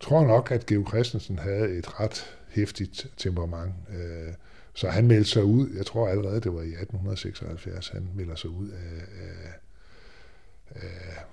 [0.00, 3.74] tror nok, at Geo Christensen havde et ret hæftigt temperament.
[3.88, 4.34] Øh,
[4.74, 8.50] så han meldte sig ud, jeg tror allerede det var i 1876, han melder sig
[8.50, 9.52] ud af, af,
[10.74, 11.24] af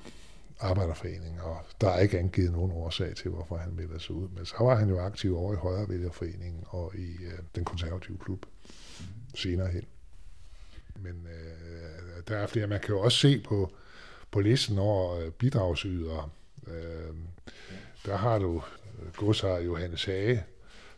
[0.60, 4.28] Arbejderforeningen, og der er ikke angivet nogen årsag til, hvorfor han melder sig ud.
[4.28, 8.46] Men så var han jo aktiv over i Højrevælgerforeningen og i øh, den konservative klub
[9.36, 9.84] senere hen.
[11.00, 13.72] Men øh, der er flere, man kan jo også se på,
[14.32, 16.30] på listen over øh, bidragsydere.
[16.68, 17.16] Øh,
[18.06, 20.44] der har du øh, godsejer Johannes Hage,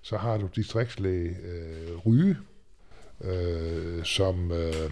[0.01, 2.37] så har du distriktslæge øh, Ryge,
[3.21, 4.91] øh, som øh,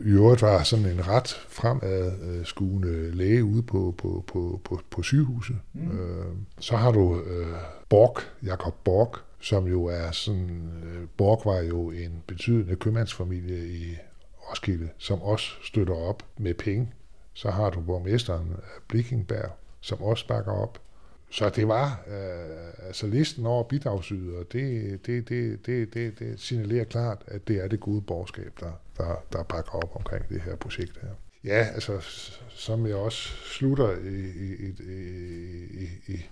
[0.00, 5.56] i øvrigt var sådan en ret fremadskuende læge ude på, på, på, på, på sygehuset.
[5.72, 5.98] Mm.
[5.98, 6.26] Øh,
[6.60, 7.54] så har du øh,
[7.88, 13.96] Borg, Jakob Borg, som jo er sådan, øh, Borg var jo en betydende købmandsfamilie i
[14.50, 16.92] Roskilde, som også støtter op med penge.
[17.32, 20.78] Så har du borgmesteren øh, Blikkingberg, som også bakker op.
[21.30, 26.84] Så det var, øh, altså listen over bidragsydere, det, det, det, det, det, det signalerer
[26.84, 30.56] klart, at det er det gode borgerskab, der, der, der bakker op omkring det her
[30.56, 31.08] projekt her.
[31.44, 32.00] Ja, altså,
[32.48, 34.94] som jeg også slutter i, i, i,
[35.84, 36.26] i, i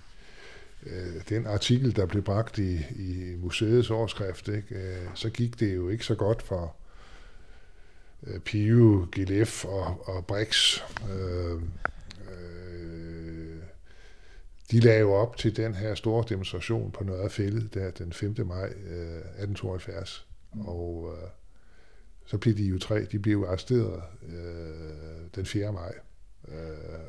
[0.86, 5.74] øh, den artikel, der blev bragt i, i museets årskrift, ikke, øh, så gik det
[5.74, 6.76] jo ikke så godt for
[8.26, 10.80] øh, Piu, Gilef og, og Brix.
[11.10, 11.62] Øh,
[12.30, 13.62] øh,
[14.70, 18.34] de lagde jo op til den her store demonstration på Nørre Fælde der den 5.
[18.46, 20.26] maj øh, 1872.
[20.54, 20.60] Mm.
[20.60, 21.28] Og øh,
[22.26, 25.72] så blev de jo tre, de blev arresteret øh, den 4.
[25.72, 25.92] maj
[26.48, 26.54] øh,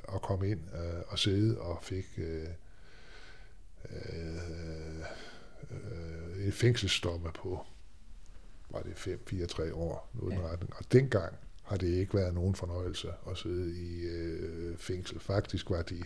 [0.03, 2.47] og kom ind øh, og sidde og fik øh,
[3.89, 4.99] øh,
[5.71, 7.65] øh, en fængselsdomme på
[8.73, 10.47] var det 5, 4, 3 år, uden ja.
[10.47, 10.73] retning.
[10.75, 11.33] Og dengang
[11.63, 15.19] har det ikke været nogen fornøjelse at sidde i øh, fængsel.
[15.19, 16.03] Faktisk var de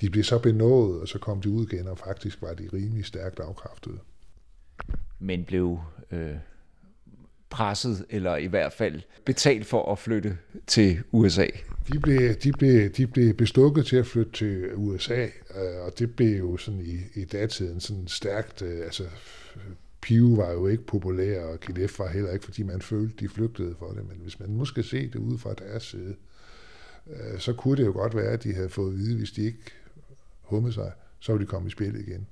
[0.00, 3.04] de blev så benået, og så kom de ud igen, og faktisk var de rimelig
[3.04, 3.98] stærkt afkræftede.
[5.18, 5.78] Men blev
[6.10, 6.34] øh,
[7.50, 11.46] presset, eller i hvert fald betalt for at flytte til USA?
[11.92, 15.22] De blev, de blev, de blev bestukket til at flytte til USA,
[15.54, 19.04] øh, og det blev jo sådan i, i datiden sådan stærkt, øh, altså
[20.08, 23.74] Piu var jo ikke populær, og Kilef var heller ikke, fordi man følte, de flygtede
[23.78, 24.08] for det.
[24.08, 26.16] Men hvis man nu skal se det ud fra deres side,
[27.10, 29.42] øh, så kunne det jo godt være, at de havde fået at vide, hvis de
[29.42, 29.58] ikke
[30.42, 32.26] hummede sig, så ville de komme i spil igen.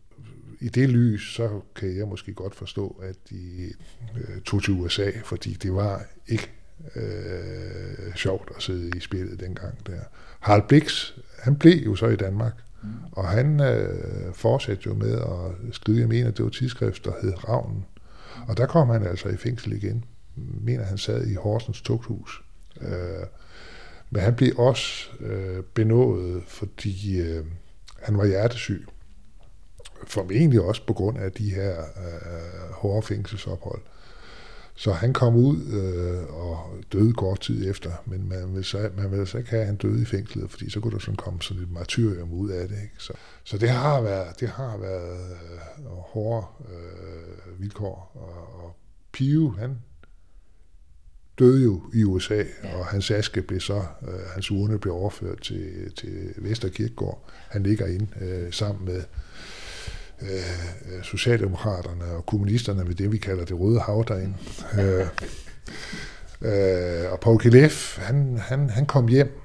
[0.60, 3.72] I det lys, så kan jeg måske godt forstå, at de
[4.16, 6.50] øh, tog til USA, fordi det var ikke
[6.94, 10.00] øh, sjovt at sidde i spillet dengang der.
[10.40, 12.54] Harald Blix, han blev jo så i Danmark,
[12.86, 13.08] mm.
[13.12, 17.48] og han øh, fortsatte jo med at skrive, jeg mener, det var tidsskrift, der hed
[17.48, 17.84] Ravnen.
[18.48, 20.04] Og der kom han altså i fængsel igen.
[20.36, 22.42] Mener, han sad i Horsens tugthus.
[22.80, 23.26] Øh,
[24.10, 27.44] men han blev også øh, benådet, fordi øh,
[28.02, 28.86] han var hjertesyg.
[30.06, 33.80] Formentlig også på grund af de her øh, øh hårde fængselsophold.
[34.76, 39.10] Så han kom ud øh, og døde kort tid efter, men man vil, så, man
[39.10, 41.42] vil så ikke have, at han døde i fængslet, fordi så kunne der sådan komme
[41.42, 42.76] sådan et martyrium ud af det.
[42.82, 42.94] Ikke?
[42.98, 43.12] Så,
[43.44, 45.20] så det har været, det har været
[45.78, 48.12] øh, hårde øh, vilkår.
[48.14, 48.76] Og, og
[49.12, 49.78] Pio, han
[51.38, 52.76] døde jo i USA, ja.
[52.76, 57.30] og hans aske blev så, øh, hans urne blev overført til, til Vesterkirkegård.
[57.48, 59.02] Han ligger inde øh, sammen med
[60.22, 64.34] øh, Socialdemokraterne og kommunisterne ved det, vi kalder det røde hav derinde.
[64.80, 65.06] øh,
[66.40, 69.40] øh, og Paul Kilef, han, han, han kom hjem.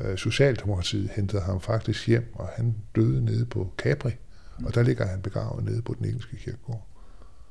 [0.00, 4.10] Øh, Socialdemokratiet hentede ham faktisk hjem, og han døde nede på Capri.
[4.64, 6.86] Og der ligger han begravet nede på den engelske kirkegård.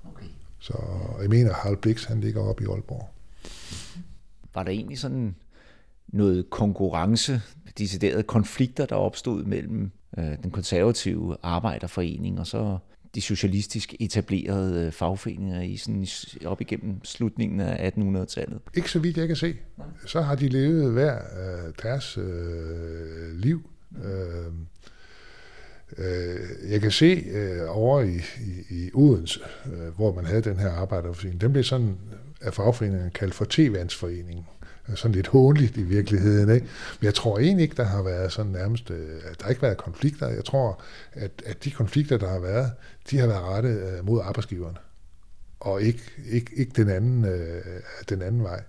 [0.06, 0.26] Okay.
[0.60, 0.74] Så
[1.22, 3.10] jeg mener, Harald Blix, han ligger oppe i Aalborg.
[4.54, 5.36] Var der egentlig sådan
[6.08, 7.42] noget konkurrence,
[7.78, 12.78] deciderede konflikter, der opstod mellem øh, den konservative arbejderforening og så
[13.16, 16.08] de socialistisk etablerede øh, fagforeninger i sådan
[16.46, 18.60] op igennem slutningen af 1800-tallet?
[18.74, 19.56] Ikke så vidt jeg kan se.
[20.06, 23.70] Så har de levet hver øh, deres øh, liv.
[24.04, 24.46] Øh,
[25.98, 30.60] øh, jeg kan se øh, over i, i, i Odense, øh, hvor man havde den
[30.60, 31.98] her arbejderforening, den blev sådan
[32.42, 34.46] af fagforeningen kaldt for T-vandsforeningen
[34.96, 36.56] sådan lidt hånligt i virkeligheden.
[36.56, 36.68] Ikke?
[37.00, 39.62] Men jeg tror egentlig ikke, der har været sådan nærmest, øh, at der har ikke
[39.62, 40.28] været konflikter.
[40.28, 40.82] Jeg tror,
[41.14, 42.72] at, at de konflikter, der har været,
[43.12, 44.78] de har været rettet øh, mod arbejdsgiverne,
[45.60, 47.62] og ikke, ikke, ikke den, anden, øh,
[48.10, 48.64] den anden vej.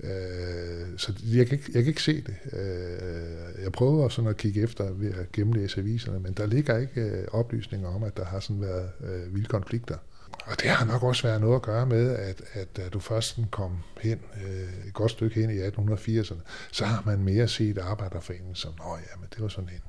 [0.00, 2.34] Øh, så jeg kan, ikke, jeg kan ikke se det.
[2.52, 7.00] Øh, jeg prøver sådan at kigge efter ved at gennemlæse aviserne, men der ligger ikke
[7.00, 8.90] øh, oplysninger om, at der har sådan været
[9.30, 9.96] vilde konflikter.
[10.32, 13.38] Og det har nok også været noget at gøre med, at, at da du først
[13.50, 16.40] kom hen, øh, et godt stykke hen i 1880'erne,
[16.72, 19.80] så har man mere set arbejderforeningen som, nå ja, men det var sådan en,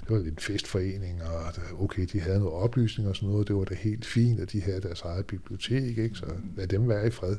[0.00, 3.64] det var en festforening, og okay, de havde noget oplysning og sådan noget, det var
[3.64, 6.14] da helt fint, at de havde deres eget bibliotek, ikke?
[6.14, 6.26] så
[6.56, 7.36] lad dem være i fred.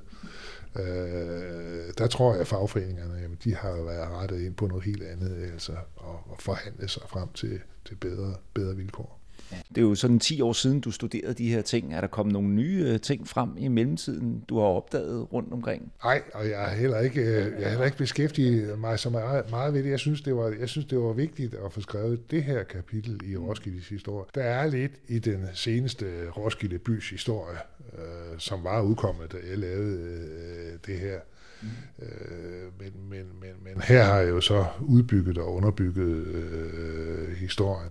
[0.75, 5.03] Øh, der tror jeg, at fagforeningerne, jamen, de har været rettet ind på noget helt
[5.03, 9.24] andet, altså, og, og forhandlet sig frem til, til bedre, bedre vilkår.
[9.49, 11.93] Det er jo sådan 10 år siden, du studerede de her ting.
[11.93, 15.91] Er der kommet nogle nye øh, ting frem i mellemtiden, du har opdaget rundt omkring?
[16.03, 19.49] Nej, og jeg har heller ikke, øh, jeg har heller ikke beskæftiget mig så meget,
[19.49, 19.89] meget ved det.
[19.89, 23.21] Jeg synes, det var, jeg synes, det var vigtigt at få skrevet det her kapitel
[23.31, 24.25] i Roskildes historie.
[24.35, 27.57] Der er lidt i den seneste øh, Roskilde bys historie,
[27.93, 31.19] øh, som var udkommet, da jeg lavede øh, det her.
[31.61, 31.67] Mm.
[32.05, 37.89] Øh, men, men, men, men her har jeg jo så udbygget og underbygget øh, historien.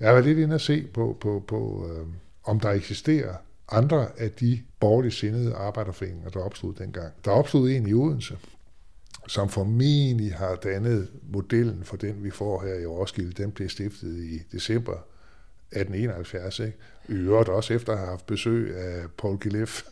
[0.00, 2.06] Jeg var lidt inde at se på, på, på øh,
[2.44, 3.34] om der eksisterer
[3.68, 7.12] andre af de borgerligt sindede arbejderforeninger, der opstod dengang.
[7.24, 8.38] Der opstod en i Odense,
[9.28, 13.42] som formentlig har dannet modellen for den, vi får her i Roskilde.
[13.42, 16.78] Den blev stiftet i december 1871, ikke?
[17.08, 19.82] I øvrigt også efter at have haft besøg af Paul Gilef.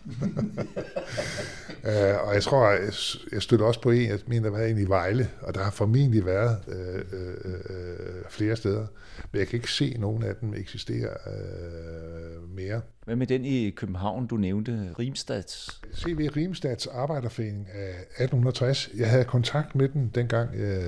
[1.83, 1.89] uh,
[2.27, 2.93] og jeg tror, jeg,
[3.33, 5.71] jeg støtter også på en, jeg mener, der var en i Vejle, og der har
[5.71, 8.87] formentlig været uh, uh, uh, flere steder.
[9.33, 12.81] Men jeg kan ikke se, at nogen af dem eksisterer uh, mere.
[13.05, 15.81] Hvad med den i København, du nævnte, Rimstads?
[15.95, 16.29] C.V.
[16.37, 18.91] Rimstads Arbejderforening af 1860.
[18.97, 20.83] Jeg havde kontakt med den dengang, jeg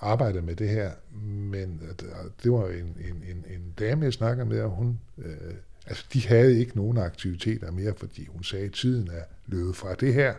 [0.00, 0.90] arbejdede med det her
[1.26, 2.06] men øh,
[2.42, 5.54] det var en, en, en, en dame, jeg snakker med, og hun, øh,
[5.86, 9.94] altså de havde ikke nogen aktiviteter mere, fordi hun sagde, at tiden er løbet fra
[9.94, 10.34] det her,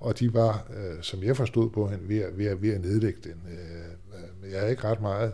[0.00, 3.42] og de var, øh, som jeg forstod på hende, ved, ved, ved at nedlægge den.
[3.50, 5.32] Øh, øh, jeg havde ikke ret meget,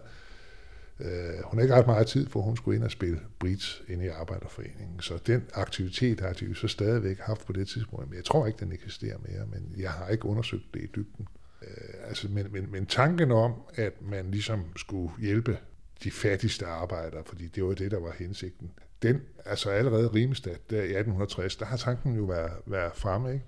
[1.00, 1.08] øh,
[1.44, 4.08] hun havde ikke ret meget tid, for hun skulle ind og spille bridge inde i
[4.08, 5.00] Arbejderforeningen.
[5.00, 8.46] Så den aktivitet har de jo så stadigvæk haft på det tidspunkt, men jeg tror
[8.46, 11.28] ikke, den eksisterer mere, men jeg har ikke undersøgt det i dybden.
[11.66, 15.58] Øh, altså, men, men, men tanken om, at man ligesom skulle hjælpe
[16.04, 20.76] de fattigste arbejdere, fordi det var det, der var hensigten, den, altså allerede Rimestad, der
[20.76, 23.44] i 1860, der har tanken jo været, været fremme, ikke?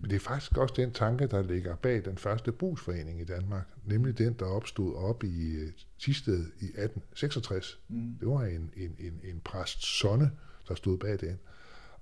[0.00, 3.66] Men det er faktisk også den tanke, der ligger bag den første brugsforening i Danmark,
[3.84, 7.80] nemlig den, der opstod op i øh, Tisted i 1866.
[7.88, 8.16] Mm.
[8.20, 10.30] Det var en, en, en, en præst Sonne,
[10.68, 11.38] der stod bag den.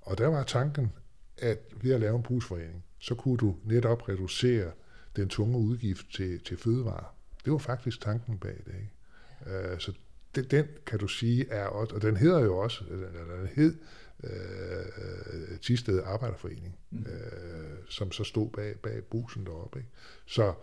[0.01, 0.91] Og der var tanken,
[1.37, 4.71] at ved at lave en brugsforening, så kunne du netop reducere
[5.15, 7.15] den tunge udgift til, til fødevarer.
[7.45, 8.73] Det var faktisk tanken bag det.
[8.75, 9.71] Ikke?
[9.73, 9.93] Øh, så
[10.35, 13.07] den, den kan du sige er også, og den hedder jo også, eller
[13.37, 13.75] den hed
[14.23, 17.05] øh, Tisted Arbejderforening, mm.
[17.05, 19.79] øh, som så stod bag, bag busen deroppe.
[19.79, 19.89] Ikke?
[20.25, 20.53] Så,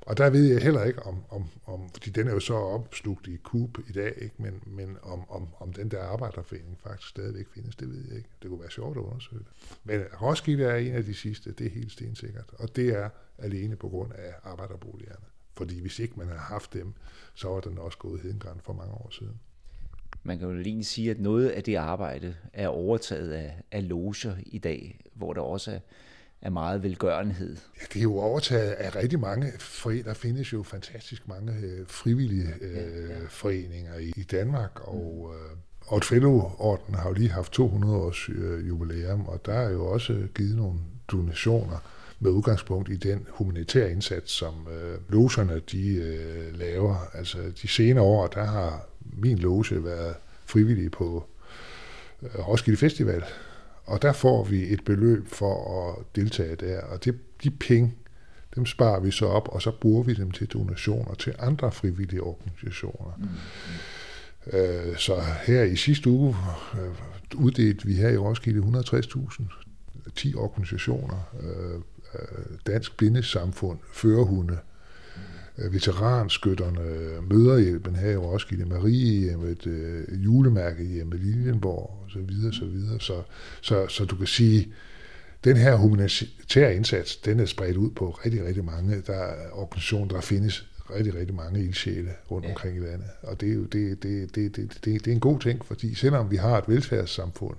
[0.00, 3.26] og der ved jeg heller ikke om, om, om fordi den er jo så opslugt
[3.26, 4.34] i KUB i dag, ikke?
[4.38, 8.28] Men, men om, om, om den der arbejderforening faktisk stadigvæk findes, det ved jeg ikke.
[8.42, 9.78] Det kunne være sjovt at undersøge det.
[9.84, 12.50] Men Roskilde er en af de sidste, det er helt stensikkert.
[12.58, 15.24] Og det er alene på grund af arbejderboligerne.
[15.56, 16.94] Fordi hvis ikke man havde haft dem,
[17.34, 19.40] så var den også gået hedengræn for mange år siden.
[20.22, 24.34] Man kan jo lige sige, at noget af det arbejde er overtaget af, af loger
[24.46, 25.78] i dag, hvor der også er,
[26.42, 27.56] er meget velgørenhed.
[27.80, 30.10] Ja, det er jo overtaget af rigtig mange foreninger.
[30.10, 33.18] Der findes jo fantastisk mange øh, frivillige øh, ja, ja.
[33.28, 35.58] foreninger i, i Danmark, og øh,
[35.88, 36.02] og
[36.58, 40.56] orden har jo lige haft 200 års øh, jubilæum, og der er jo også givet
[40.56, 41.78] nogle donationer
[42.20, 46.96] med udgangspunkt i den humanitære indsats, som øh, loserne de øh, laver.
[47.14, 50.14] Altså de senere år, der har min loge været
[50.46, 51.26] frivillig på
[52.22, 53.24] øh, Roskilde Festival,
[53.84, 57.94] og der får vi et beløb for at deltage der, og det, de penge,
[58.54, 62.22] dem sparer vi så op, og så bruger vi dem til donationer til andre frivillige
[62.22, 63.12] organisationer.
[63.18, 63.28] Mm.
[64.58, 65.14] Øh, så
[65.46, 66.36] her i sidste uge
[66.74, 69.42] øh, uddelte vi her i Roskilde 160.000
[70.14, 71.80] 10 organisationer, øh,
[72.66, 74.58] Dansk Blindesamfund, Førerhunde,
[75.70, 76.80] veteranskytterne,
[77.30, 83.00] Møderhjælpen her i Roskilde, Mariehjemmet, øh, julemærkehjemmet, Lilienborg og så videre, så videre.
[83.00, 83.22] Så,
[83.60, 84.72] så, så du kan sige,
[85.44, 90.08] den her humanitære indsats, den er spredt ud på rigtig, rigtig mange der er organisationer,
[90.08, 93.08] der findes rigtig, rigtig mange ildsjæle rundt omkring i landet.
[93.22, 95.94] Og det er jo det, det, det, det, det, det er en god ting, fordi
[95.94, 97.56] selvom vi har et velfærdssamfund,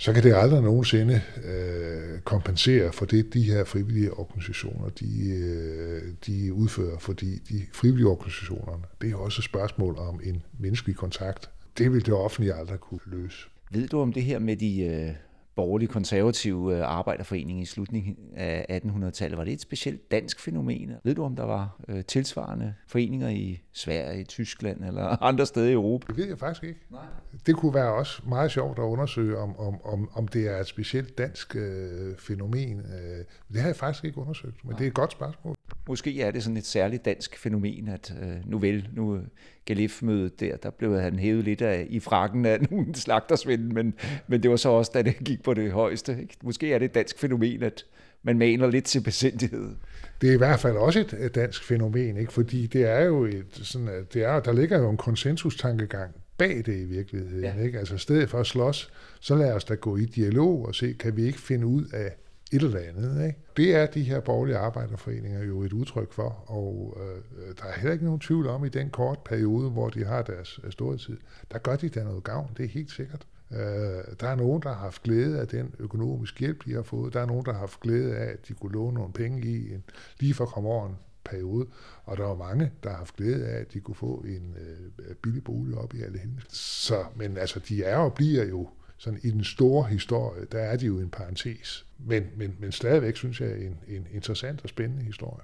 [0.00, 6.02] så kan det aldrig nogensinde øh, kompensere for det, de her frivillige organisationer, de, øh,
[6.26, 8.72] de udfører, fordi de frivillige organisationer,
[9.02, 11.50] det er også et spørgsmål om en menneskelig kontakt.
[11.78, 13.38] Det vil det offentlige aldrig kunne løse.
[13.70, 15.10] Ved du om det her med de øh,
[15.54, 19.38] borgerlige konservative øh, arbejderforening i slutningen af 1800-tallet.
[19.38, 20.92] Var det et specielt dansk fænomen?
[21.04, 25.72] Ved du, om der var øh, tilsvarende foreninger i Sverige, Tyskland eller andre steder i
[25.72, 26.06] Europa?
[26.06, 26.80] Det ved jeg faktisk ikke.
[26.90, 27.00] Nej.
[27.46, 30.66] Det kunne være også meget sjovt at undersøge, om, om, om, om det er et
[30.66, 32.78] specielt dansk øh, fænomen.
[32.78, 34.78] Øh, det har jeg faktisk ikke undersøgt, men Nej.
[34.78, 35.56] det er et godt spørgsmål.
[35.88, 39.22] Måske er det sådan et særligt dansk fænomen, at øh, nu vel, nu øh,
[39.64, 43.94] Galif-mødet der, der blev han hævet lidt af, i frakken af nogle slagtersvinde, men,
[44.26, 46.16] men det var så også, da det gik på det højeste.
[46.20, 46.36] Ikke?
[46.42, 47.84] Måske er det et dansk fænomen, at
[48.22, 49.74] man maner lidt til besindighed.
[50.20, 52.32] Det er i hvert fald også et, dansk fænomen, ikke?
[52.32, 56.76] fordi det er jo et, sådan, det er, der ligger jo en konsensustankegang bag det
[56.80, 57.44] i virkeligheden.
[57.44, 57.62] Ja.
[57.62, 57.78] Ikke?
[57.78, 60.92] Altså i stedet for at slås, så lad os da gå i dialog og se,
[60.92, 62.16] kan vi ikke finde ud af
[62.52, 63.26] et eller andet.
[63.26, 63.38] Ikke?
[63.56, 67.92] Det er de her borgerlige arbejderforeninger jo et udtryk for, og øh, der er heller
[67.92, 71.16] ikke nogen tvivl om, i den kort periode, hvor de har deres øh, storhedstid,
[71.52, 73.26] der gør de da noget gavn, det er helt sikkert.
[73.52, 77.14] Øh, der er nogen, der har haft glæde af den økonomiske hjælp, de har fået.
[77.14, 79.72] Der er nogen, der har haft glæde af, at de kunne låne nogle penge i
[79.72, 79.84] en,
[80.18, 81.66] lige for at komme over en periode.
[82.04, 85.14] Og der var mange, der har haft glæde af, at de kunne få en øh,
[85.14, 86.34] billig bolig op i alle hende.
[86.48, 90.76] Så, men altså, de er og bliver jo sådan i den store historie, der er
[90.76, 91.86] de jo en parentes.
[91.98, 95.42] Men, men, men stadigvæk synes jeg en, en interessant og spændende historie.